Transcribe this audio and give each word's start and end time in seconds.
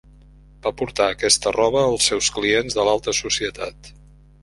Va 0.67 0.71
portar 0.79 1.09
aquesta 1.09 1.53
roba 1.57 1.85
als 1.91 2.09
seus 2.13 2.33
clients 2.39 2.81
de 2.81 2.89
l'alta 2.89 3.19
societat. 3.23 3.97